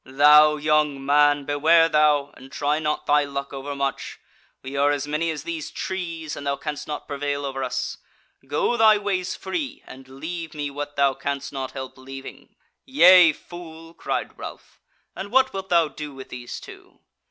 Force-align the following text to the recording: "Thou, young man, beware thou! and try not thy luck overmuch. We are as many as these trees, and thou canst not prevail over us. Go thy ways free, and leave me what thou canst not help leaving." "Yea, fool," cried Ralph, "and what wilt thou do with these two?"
"Thou, 0.03 0.55
young 0.55 1.05
man, 1.05 1.45
beware 1.45 1.87
thou! 1.87 2.31
and 2.35 2.51
try 2.51 2.79
not 2.79 3.05
thy 3.05 3.23
luck 3.23 3.53
overmuch. 3.53 4.19
We 4.63 4.75
are 4.75 4.89
as 4.89 5.05
many 5.05 5.29
as 5.29 5.43
these 5.43 5.69
trees, 5.69 6.35
and 6.35 6.47
thou 6.47 6.55
canst 6.55 6.87
not 6.87 7.07
prevail 7.07 7.45
over 7.45 7.63
us. 7.63 7.99
Go 8.47 8.77
thy 8.77 8.97
ways 8.97 9.35
free, 9.35 9.83
and 9.85 10.07
leave 10.07 10.55
me 10.55 10.71
what 10.71 10.95
thou 10.95 11.13
canst 11.13 11.53
not 11.53 11.73
help 11.73 11.99
leaving." 11.99 12.55
"Yea, 12.83 13.31
fool," 13.31 13.93
cried 13.93 14.35
Ralph, 14.39 14.79
"and 15.15 15.31
what 15.31 15.53
wilt 15.53 15.69
thou 15.69 15.87
do 15.87 16.15
with 16.15 16.29
these 16.29 16.59
two?" 16.59 16.99